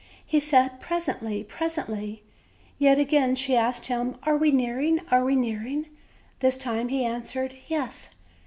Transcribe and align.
He 0.25 0.39
said: 0.39 0.79
"Presently, 0.81 1.43
presently." 1.43 2.23
Yet 2.79 2.97
again 2.97 3.35
she 3.35 3.55
asked 3.55 3.85
him: 3.85 4.15
"Are 4.23 4.35
we 4.35 4.49
nearing, 4.51 5.01
are 5.11 5.23
we 5.23 5.35
nearing?" 5.35 5.89
This 6.39 6.57
time 6.57 6.87
he 6.87 7.05
answered: 7.05 7.55
"Yes." 7.67 8.09